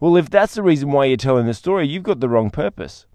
Well, 0.00 0.16
if 0.16 0.30
that's 0.30 0.54
the 0.54 0.62
reason 0.62 0.90
why 0.90 1.06
you're 1.06 1.16
telling 1.16 1.46
the 1.46 1.54
story, 1.54 1.86
you've 1.86 2.04
got 2.04 2.20
the 2.20 2.28
wrong 2.28 2.50
purpose. 2.50 3.06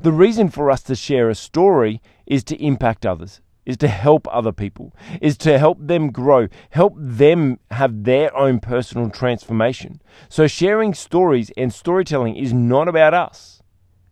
The 0.00 0.12
reason 0.12 0.48
for 0.48 0.70
us 0.70 0.82
to 0.84 0.94
share 0.94 1.28
a 1.28 1.34
story 1.34 2.00
is 2.26 2.44
to 2.44 2.62
impact 2.62 3.04
others, 3.04 3.40
is 3.66 3.76
to 3.78 3.88
help 3.88 4.28
other 4.30 4.52
people, 4.52 4.94
is 5.20 5.36
to 5.38 5.58
help 5.58 5.78
them 5.80 6.10
grow, 6.10 6.48
help 6.70 6.94
them 6.96 7.58
have 7.70 8.04
their 8.04 8.34
own 8.36 8.60
personal 8.60 9.10
transformation. 9.10 10.00
So, 10.28 10.46
sharing 10.46 10.94
stories 10.94 11.50
and 11.56 11.72
storytelling 11.72 12.36
is 12.36 12.52
not 12.52 12.88
about 12.88 13.14
us, 13.14 13.62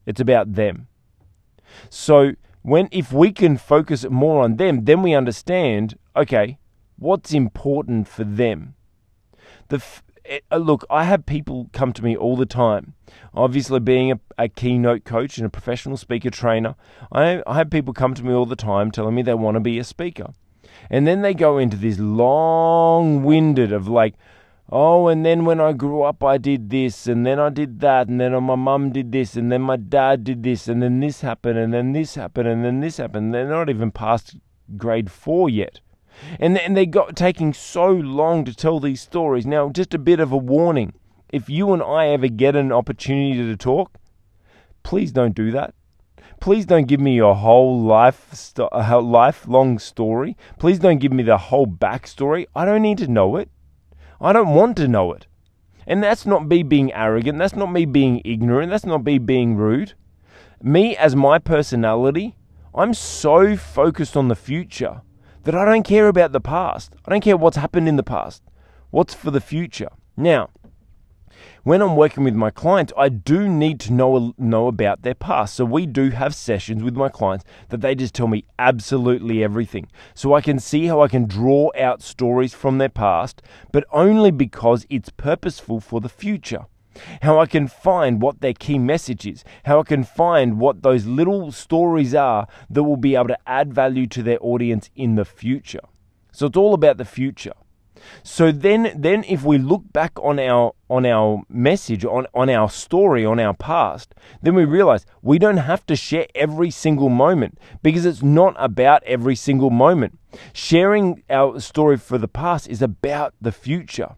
it's 0.07 0.21
about 0.21 0.55
them. 0.55 0.89
So, 1.91 2.33
when 2.63 2.89
if 2.91 3.13
we 3.13 3.33
can 3.33 3.57
focus 3.57 4.05
more 4.09 4.43
on 4.43 4.57
them, 4.57 4.85
then 4.85 5.03
we 5.03 5.15
understand 5.15 5.99
okay, 6.17 6.59
what's 6.97 7.33
important 7.33 8.09
for 8.09 8.25
them. 8.25 8.75
The, 9.69 9.83
it, 10.29 10.45
uh, 10.51 10.59
look, 10.59 10.85
I 10.91 11.05
have 11.05 11.27
people 11.27 11.71
come 11.73 11.93
to 11.95 12.05
me 12.05 12.17
all 12.17 12.37
the 12.37 12.47
time. 12.47 12.95
Obviously, 13.35 13.81
being 13.81 14.13
a, 14.13 14.21
a 14.37 14.49
keynote 14.49 15.05
coach 15.05 15.39
and 15.39 15.47
a 15.47 15.51
professional 15.51 15.97
speaker 15.97 16.31
trainer, 16.31 16.75
I, 17.11 17.43
I 17.47 17.57
have 17.57 17.71
people 17.71 17.95
come 17.95 18.15
to 18.15 18.25
me 18.25 18.33
all 18.33 18.47
the 18.47 18.57
time 18.57 18.91
telling 18.91 19.15
me 19.15 19.23
they 19.23 19.35
want 19.35 19.55
to 19.57 19.61
be 19.61 19.79
a 19.79 19.85
speaker. 19.85 20.33
And 20.91 21.07
then 21.07 21.23
they 21.23 21.35
go 21.35 21.59
into 21.59 21.77
this 21.77 21.99
long 21.99 23.23
winded 23.23 23.73
of 23.73 23.89
like, 23.89 24.15
oh, 24.71 25.09
and 25.09 25.25
then 25.25 25.45
when 25.45 25.61
I 25.61 25.73
grew 25.73 26.03
up, 26.03 26.23
I 26.23 26.37
did 26.39 26.71
this, 26.71 27.07
and 27.07 27.25
then 27.25 27.39
I 27.39 27.49
did 27.49 27.81
that, 27.81 28.09
and 28.09 28.21
then 28.21 28.33
my 28.43 28.55
mum 28.55 28.93
did 28.93 29.13
this, 29.13 29.35
and 29.35 29.51
then 29.51 29.63
my 29.63 29.77
dad 29.77 30.25
did 30.25 30.43
this, 30.43 30.69
and 30.69 30.83
then 30.83 31.01
this 31.01 31.23
happened, 31.23 31.59
and 31.59 31.73
then 31.73 31.93
this 31.93 32.15
happened, 32.15 32.49
and 32.49 32.65
then 32.65 32.81
this 32.81 32.99
happened. 32.99 33.33
They're 33.33 33.49
not 33.49 33.71
even 33.71 33.91
past 33.91 34.37
grade 34.77 35.11
four 35.11 35.49
yet. 35.49 35.81
And, 36.41 36.59
and 36.59 36.77
they 36.77 36.87
got 36.87 37.17
taking 37.17 37.53
so 37.53 37.91
long 37.91 38.45
to 38.45 38.55
tell 38.55 38.81
these 38.81 39.01
stories. 39.01 39.47
Now, 39.47 39.69
just 39.71 39.95
a 39.95 39.99
bit 39.99 40.21
of 40.21 40.33
a 40.33 40.37
warning 40.37 40.93
if 41.31 41.51
you 41.51 41.73
and 41.73 41.83
I 41.83 42.09
ever 42.09 42.29
get 42.29 42.57
an 42.57 42.73
opportunity 42.73 43.37
to 43.37 43.57
talk, 43.57 43.99
please 44.83 45.13
don't 45.13 45.35
do 45.35 45.51
that. 45.53 45.75
Please 46.41 46.67
don't 46.67 46.87
give 46.87 47.01
me 47.01 47.15
your 47.15 47.35
whole 47.35 47.81
life 47.81 48.33
st- 48.33 48.73
lifelong 48.73 49.79
story. 49.79 50.37
Please 50.59 50.79
don't 50.79 50.99
give 50.99 51.13
me 51.13 51.23
the 51.23 51.37
whole 51.37 51.67
backstory. 51.67 52.47
I 52.55 52.65
don't 52.65 52.83
need 52.83 52.99
to 52.99 53.09
know 53.09 53.37
it. 53.37 53.51
I 54.21 54.33
don't 54.33 54.55
want 54.55 54.77
to 54.79 54.89
know 54.89 55.13
it. 55.13 55.27
And 55.87 56.03
that's 56.03 56.27
not 56.27 56.47
me 56.47 56.63
being 56.63 56.93
arrogant. 56.93 57.39
That's 57.39 57.57
not 57.57 57.73
me 57.73 57.85
being 57.87 58.23
ignorant. 58.25 58.71
That's 58.71 58.87
not 58.87 59.05
me 59.05 59.19
being 59.19 59.57
rude. 59.57 59.95
Me, 60.63 60.97
as 60.97 61.17
my 61.17 61.39
personality, 61.39 62.37
I'm 62.75 62.95
so 62.95 63.57
focused 63.57 64.17
on 64.17 64.29
the 64.29 64.37
future 64.37 65.03
that 65.49 65.55
I 65.55 65.65
don't 65.65 65.83
care 65.83 66.09
about 66.09 66.33
the 66.33 66.43
past. 66.43 66.95
I 67.07 67.11
don't 67.11 67.23
care 67.23 67.35
what's 67.35 67.57
happened 67.57 67.89
in 67.89 67.97
the 67.97 68.03
past. 68.03 68.43
What's 68.91 69.15
for 69.15 69.31
the 69.31 69.41
future? 69.41 69.89
Now, 70.15 70.51
when 71.63 71.81
I'm 71.81 71.97
working 71.97 72.23
with 72.23 72.35
my 72.35 72.51
clients, 72.51 72.93
I 72.99 73.09
do 73.09 73.49
need 73.49 73.81
to 73.81 73.95
know 73.95 74.35
know 74.37 74.67
about 74.67 75.05
their 75.05 75.15
past. 75.15 75.55
So 75.55 75.65
we 75.65 75.87
do 75.87 76.11
have 76.11 76.35
sessions 76.35 76.83
with 76.83 76.97
my 76.97 77.09
clients 77.09 77.47
that 77.71 77.81
they 77.81 77.95
just 77.95 78.15
tell 78.15 78.29
me 78.29 78.45
absolutely 78.59 79.43
everything. 79.43 79.89
So 80.13 80.35
I 80.35 80.43
can 80.43 80.59
see 80.59 80.85
how 80.85 81.01
I 81.01 81.09
can 81.09 81.25
draw 81.25 81.71
out 81.79 82.03
stories 82.03 82.53
from 82.53 82.77
their 82.77 82.91
past, 82.91 83.41
but 83.73 83.87
only 83.91 84.31
because 84.31 84.85
it's 84.91 85.09
purposeful 85.09 85.81
for 85.81 86.03
the 86.03 86.11
future 86.11 86.67
how 87.23 87.39
I 87.39 87.47
can 87.47 87.69
find 87.69 88.21
what 88.21 88.41
their 88.41 88.55
key 88.55 88.79
message 88.79 89.27
is, 89.27 89.45
how 89.65 89.81
I 89.81 89.83
can 89.83 90.05
find 90.05 90.59
what 90.59 90.83
those 90.83 91.07
little 91.07 91.53
stories 91.53 92.15
are 92.15 92.47
that 92.71 92.83
will 92.83 92.97
be 92.97 93.15
able 93.15 93.29
to 93.29 93.49
add 93.49 93.73
value 93.73 94.07
to 94.09 94.23
their 94.23 94.39
audience 94.41 94.91
in 94.95 95.15
the 95.15 95.25
future. 95.25 95.81
So 96.33 96.47
it's 96.47 96.57
all 96.57 96.75
about 96.75 96.99
the 96.99 97.05
future. 97.05 97.55
So 98.23 98.53
then 98.53 98.93
then 98.97 99.25
if 99.29 99.45
we 99.45 99.59
look 99.59 99.93
back 99.93 100.13
on 100.23 100.39
our 100.39 100.73
on 100.89 101.05
our 101.05 101.43
message, 101.49 102.05
on, 102.05 102.27
on 102.35 102.49
our 102.49 102.71
story, 102.71 103.25
on 103.25 103.39
our 103.39 103.55
past, 103.55 104.15
then 104.43 104.55
we 104.55 104.65
realize 104.65 105.05
we 105.23 105.39
don't 105.39 105.59
have 105.59 105.85
to 105.87 105.97
share 105.97 106.27
every 106.35 106.71
single 106.71 107.09
moment 107.09 107.59
because 107.83 108.07
it's 108.07 108.23
not 108.23 108.55
about 108.57 109.03
every 109.05 109.35
single 109.35 109.71
moment. 109.71 110.19
Sharing 110.53 111.23
our 111.29 111.61
story 111.61 111.97
for 111.97 112.19
the 112.19 112.29
past 112.29 112.69
is 112.69 112.83
about 112.83 113.35
the 113.41 113.53
future. 113.53 114.17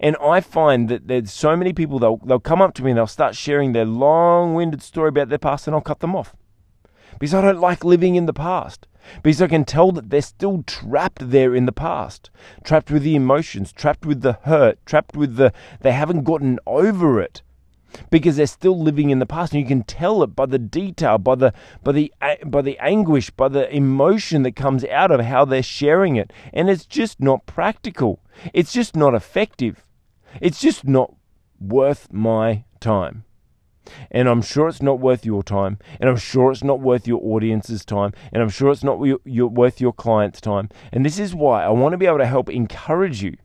And 0.00 0.16
I 0.22 0.40
find 0.40 0.88
that 0.88 1.08
there's 1.08 1.32
so 1.32 1.56
many 1.56 1.72
people, 1.72 1.98
they'll, 1.98 2.18
they'll 2.18 2.40
come 2.40 2.62
up 2.62 2.74
to 2.74 2.82
me 2.82 2.90
and 2.90 2.98
they'll 2.98 3.06
start 3.06 3.36
sharing 3.36 3.72
their 3.72 3.84
long 3.84 4.54
winded 4.54 4.82
story 4.82 5.08
about 5.08 5.28
their 5.28 5.38
past, 5.38 5.66
and 5.66 5.74
I'll 5.74 5.82
cut 5.82 6.00
them 6.00 6.16
off. 6.16 6.34
Because 7.18 7.34
I 7.34 7.42
don't 7.42 7.60
like 7.60 7.84
living 7.84 8.14
in 8.14 8.26
the 8.26 8.32
past. 8.32 8.86
Because 9.22 9.42
I 9.42 9.48
can 9.48 9.64
tell 9.64 9.92
that 9.92 10.10
they're 10.10 10.22
still 10.22 10.62
trapped 10.62 11.30
there 11.30 11.54
in 11.54 11.66
the 11.66 11.72
past, 11.72 12.30
trapped 12.62 12.90
with 12.90 13.02
the 13.02 13.16
emotions, 13.16 13.72
trapped 13.72 14.06
with 14.06 14.22
the 14.22 14.38
hurt, 14.44 14.78
trapped 14.86 15.16
with 15.16 15.36
the, 15.36 15.52
they 15.80 15.92
haven't 15.92 16.22
gotten 16.22 16.58
over 16.66 17.20
it 17.20 17.42
because 18.10 18.36
they're 18.36 18.46
still 18.46 18.78
living 18.78 19.10
in 19.10 19.18
the 19.18 19.26
past 19.26 19.52
and 19.52 19.60
you 19.62 19.66
can 19.66 19.82
tell 19.82 20.22
it 20.22 20.34
by 20.34 20.46
the 20.46 20.58
detail 20.58 21.18
by 21.18 21.34
the 21.34 21.52
by 21.82 21.92
the 21.92 22.12
by 22.46 22.62
the 22.62 22.78
anguish 22.78 23.30
by 23.30 23.48
the 23.48 23.74
emotion 23.74 24.42
that 24.42 24.56
comes 24.56 24.84
out 24.86 25.10
of 25.10 25.20
how 25.20 25.44
they're 25.44 25.62
sharing 25.62 26.16
it 26.16 26.32
and 26.52 26.70
it's 26.70 26.86
just 26.86 27.20
not 27.20 27.46
practical 27.46 28.20
it's 28.52 28.72
just 28.72 28.96
not 28.96 29.14
effective 29.14 29.84
it's 30.40 30.60
just 30.60 30.86
not 30.86 31.14
worth 31.60 32.12
my 32.12 32.64
time 32.80 33.24
And 34.10 34.28
I'm 34.28 34.42
sure 34.42 34.68
it's 34.68 34.82
not 34.82 35.00
worth 35.00 35.26
your 35.26 35.42
time. 35.42 35.78
And 35.98 36.08
I'm 36.08 36.16
sure 36.16 36.52
it's 36.52 36.62
not 36.62 36.80
worth 36.80 37.06
your 37.06 37.20
audience's 37.20 37.84
time. 37.84 38.12
And 38.32 38.42
I'm 38.42 38.48
sure 38.48 38.70
it's 38.70 38.84
not 38.84 39.00
worth 39.00 39.80
your 39.80 39.92
client's 39.92 40.40
time. 40.40 40.68
And 40.92 41.04
this 41.04 41.18
is 41.18 41.34
why 41.34 41.64
I 41.64 41.70
want 41.70 41.92
to 41.92 41.98
be 41.98 42.06
able 42.06 42.18
to 42.18 42.26
help 42.26 42.48
encourage 42.48 43.22
you 43.22 43.36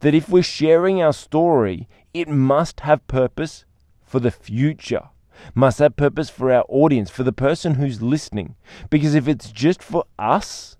that 0.00 0.14
if 0.14 0.28
we're 0.28 0.42
sharing 0.42 1.00
our 1.02 1.12
story, 1.12 1.88
it 2.12 2.28
must 2.28 2.80
have 2.80 3.06
purpose 3.06 3.64
for 4.10 4.18
the 4.18 4.32
future, 4.32 5.08
must 5.54 5.78
have 5.78 5.94
purpose 5.94 6.28
for 6.28 6.52
our 6.52 6.64
audience, 6.68 7.10
for 7.10 7.22
the 7.22 7.32
person 7.32 7.76
who's 7.76 8.02
listening. 8.02 8.56
Because 8.90 9.14
if 9.14 9.28
it's 9.28 9.52
just 9.52 9.84
for 9.84 10.04
us, 10.18 10.76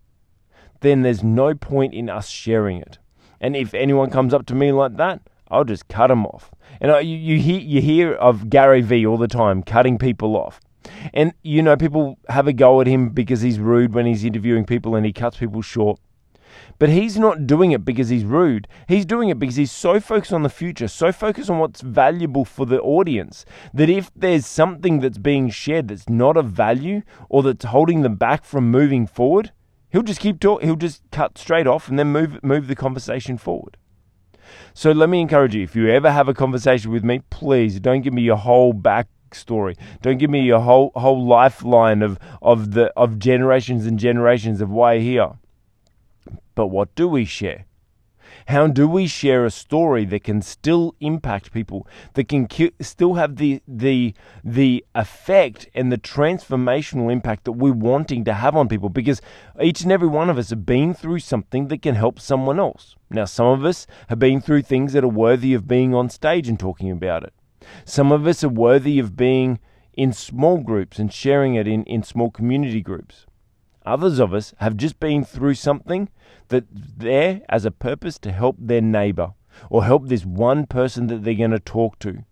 then 0.81 1.03
there's 1.03 1.23
no 1.23 1.55
point 1.55 1.95
in 1.95 2.11
us 2.11 2.29
sharing 2.29 2.79
it. 2.79 2.99
And 3.41 3.55
if 3.55 3.73
anyone 3.73 4.11
comes 4.11 4.35
up 4.35 4.47
to 4.47 4.55
me 4.57 4.73
like 4.73 4.97
that, 4.97 5.21
I'll 5.49 5.63
just 5.63 5.87
cut 5.87 6.09
them 6.09 6.27
off. 6.27 6.51
And 6.81 6.91
you, 7.07 7.17
you, 7.17 7.39
hear, 7.39 7.61
you 7.61 7.81
hear 7.81 8.15
of 8.15 8.51
Gary 8.51 8.81
Vee 8.81 9.07
all 9.07 9.17
the 9.17 9.29
time, 9.29 9.63
cutting 9.63 9.97
people 9.97 10.37
off. 10.37 10.61
And, 11.15 11.33
you 11.45 11.63
know, 11.63 11.77
people 11.77 12.19
have 12.29 12.49
a 12.49 12.53
go 12.53 12.81
at 12.81 12.89
him 12.89 13.11
because 13.11 13.43
he's 13.43 13.61
rude 13.61 13.95
when 13.95 14.07
he's 14.07 14.25
interviewing 14.25 14.65
people 14.65 14.97
and 14.97 15.07
he 15.07 15.13
cuts 15.13 15.37
people 15.37 15.63
short. 15.63 16.01
But 16.79 16.89
he's 16.89 17.19
not 17.19 17.47
doing 17.47 17.73
it 17.73 17.85
because 17.85 18.09
he's 18.09 18.25
rude. 18.25 18.67
He's 18.89 19.05
doing 19.05 19.29
it 19.29 19.39
because 19.39 19.57
he's 19.57 19.73
so 19.73 20.01
focused 20.01 20.33
on 20.33 20.43
the 20.43 20.49
future, 20.49 20.89
so 20.89 21.13
focused 21.13 21.51
on 21.51 21.59
what's 21.59 21.81
valuable 21.81 22.45
for 22.45 22.65
the 22.67 22.81
audience, 22.81 23.45
that 23.75 23.91
if 23.91 24.11
there's 24.17 24.47
something 24.47 25.01
that's 25.01 25.19
being 25.19 25.51
shared 25.51 25.89
that's 25.89 26.09
not 26.09 26.37
of 26.37 26.47
value 26.47 27.03
or 27.29 27.43
that's 27.43 27.67
holding 27.67 28.03
them 28.03 28.15
back 28.15 28.45
from 28.45 28.71
moving 28.71 29.07
forward, 29.07 29.53
he'll 29.91 30.03
just 30.03 30.21
keep 30.21 30.41
talking. 30.41 30.67
He'll 30.67 30.77
just 30.77 31.03
cut 31.11 31.37
straight 31.37 31.67
off 31.67 31.89
and 31.89 31.99
then 31.99 32.09
move 32.09 32.43
move 32.43 32.67
the 32.67 32.77
conversation 32.77 33.37
forward. 33.37 33.77
So 34.75 34.93
let 34.93 35.09
me 35.09 35.21
encourage 35.21 35.55
you: 35.55 35.63
if 35.63 35.77
you 35.77 35.89
ever 35.89 36.11
have 36.11 36.29
a 36.29 36.35
conversation 36.35 36.91
with 36.91 37.05
me, 37.05 37.23
please 37.31 37.79
don't 37.81 38.01
give 38.01 38.15
me 38.15 38.23
your 38.23 38.37
whole 38.37 38.73
backstory. 38.73 39.77
Don't 40.03 40.19
give 40.19 40.31
me 40.31 40.41
your 40.41 40.61
whole 40.61 40.93
whole 40.95 41.25
lifeline 41.27 42.03
of 42.03 42.19
of 42.41 42.73
the 42.73 42.87
of 42.97 43.19
generations 43.19 43.87
and 43.87 43.99
generations 43.99 44.61
of 44.61 44.71
why 44.71 44.99
here. 44.99 45.33
But 46.61 46.67
what 46.67 46.95
do 46.95 47.09
we 47.09 47.25
share? 47.25 47.65
How 48.49 48.67
do 48.67 48.87
we 48.87 49.07
share 49.07 49.47
a 49.47 49.51
story 49.51 50.05
that 50.05 50.25
can 50.25 50.43
still 50.43 50.95
impact 51.01 51.53
people, 51.53 51.87
that 52.13 52.29
can 52.29 52.49
still 52.83 53.15
have 53.15 53.37
the 53.37 53.63
the 53.67 54.13
the 54.45 54.85
effect 54.95 55.71
and 55.75 55.91
the 55.91 55.97
transformational 55.97 57.11
impact 57.11 57.45
that 57.45 57.53
we're 57.53 57.73
wanting 57.73 58.25
to 58.25 58.35
have 58.35 58.55
on 58.57 58.69
people? 58.69 58.91
Because 58.91 59.23
each 59.59 59.81
and 59.81 59.91
every 59.91 60.07
one 60.07 60.29
of 60.29 60.37
us 60.37 60.51
have 60.51 60.67
been 60.67 60.93
through 60.93 61.21
something 61.21 61.69
that 61.69 61.81
can 61.81 61.95
help 61.95 62.21
someone 62.21 62.61
else. 62.61 62.95
Now, 63.09 63.25
some 63.25 63.47
of 63.47 63.65
us 63.65 63.87
have 64.11 64.19
been 64.19 64.43
through 64.43 64.65
things 64.65 64.93
that 64.93 65.03
are 65.03 65.09
worthy 65.09 65.55
of 65.55 65.67
being 65.67 65.95
on 65.95 66.11
stage 66.11 66.47
and 66.47 66.61
talking 66.61 66.91
about 66.91 67.23
it. 67.23 67.33
Some 67.87 68.13
of 68.13 68.27
us 68.27 68.45
are 68.45 68.51
worthy 68.51 68.99
of 68.99 69.17
being 69.17 69.61
in 69.95 70.13
small 70.13 70.59
groups 70.59 70.99
and 70.99 71.11
sharing 71.11 71.55
it 71.55 71.67
in, 71.67 71.85
in 71.85 72.03
small 72.03 72.31
community 72.31 72.83
groups. 72.83 73.25
Others 73.91 74.21
of 74.21 74.33
us 74.33 74.55
have 74.59 74.77
just 74.77 75.01
been 75.01 75.25
through 75.25 75.55
something 75.55 76.11
that 76.47 76.65
there 76.71 77.41
as 77.49 77.65
a 77.65 77.73
purpose 77.73 78.21
to 78.21 78.31
help 78.31 78.55
their 78.57 78.81
neighbor 78.81 79.35
or 79.69 79.85
help 79.85 80.07
this 80.07 80.25
one 80.25 80.65
person 80.65 81.09
that 81.09 81.25
they're 81.25 81.35
going 81.35 81.51
to 81.51 81.59
talk 81.59 81.99
to. 81.99 82.25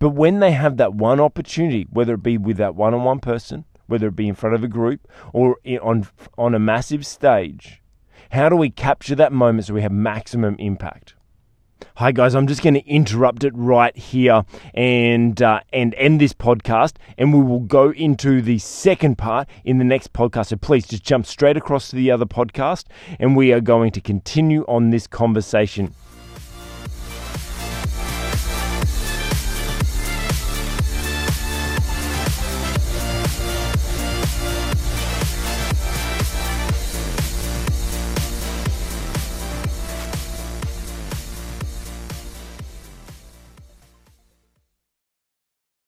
But 0.00 0.10
when 0.10 0.40
they 0.40 0.50
have 0.50 0.78
that 0.78 0.92
one 0.92 1.20
opportunity, 1.20 1.86
whether 1.90 2.14
it 2.14 2.24
be 2.24 2.36
with 2.36 2.56
that 2.56 2.74
one 2.74 2.92
on 2.92 3.04
one 3.04 3.20
person, 3.20 3.66
whether 3.86 4.08
it 4.08 4.16
be 4.16 4.26
in 4.26 4.34
front 4.34 4.56
of 4.56 4.64
a 4.64 4.68
group 4.68 5.06
or 5.32 5.58
on, 5.80 6.08
on 6.36 6.56
a 6.56 6.58
massive 6.58 7.06
stage, 7.06 7.80
how 8.32 8.48
do 8.48 8.56
we 8.56 8.68
capture 8.68 9.14
that 9.14 9.32
moment 9.32 9.66
so 9.66 9.74
we 9.74 9.82
have 9.82 9.92
maximum 9.92 10.56
impact? 10.58 11.14
Hi 11.96 12.12
guys, 12.12 12.34
I'm 12.34 12.46
just 12.46 12.62
going 12.62 12.74
to 12.74 12.86
interrupt 12.86 13.44
it 13.44 13.52
right 13.54 13.96
here 13.96 14.44
and 14.74 15.40
uh, 15.40 15.60
and 15.72 15.94
end 15.94 16.20
this 16.20 16.32
podcast, 16.32 16.94
and 17.18 17.32
we 17.32 17.40
will 17.42 17.60
go 17.60 17.90
into 17.90 18.40
the 18.40 18.58
second 18.58 19.18
part 19.18 19.48
in 19.64 19.78
the 19.78 19.84
next 19.84 20.12
podcast. 20.12 20.46
So 20.46 20.56
please 20.56 20.86
just 20.86 21.02
jump 21.02 21.26
straight 21.26 21.56
across 21.56 21.90
to 21.90 21.96
the 21.96 22.10
other 22.10 22.26
podcast, 22.26 22.84
and 23.18 23.36
we 23.36 23.52
are 23.52 23.60
going 23.60 23.92
to 23.92 24.00
continue 24.00 24.64
on 24.66 24.90
this 24.90 25.06
conversation. 25.06 25.94